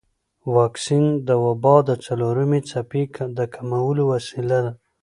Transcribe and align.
واکسن 0.55 1.03
د 1.27 1.29
وبا 1.45 1.75
د 1.89 1.91
څلورمې 2.05 2.59
څپې 2.69 3.03
د 3.37 3.39
کمولو 3.53 4.03
وسیله 4.13 4.57
ده. 4.65 4.73